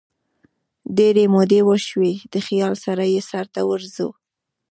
[0.97, 4.09] ډیري مودې وشوي دخیال سره یې سرته ورځو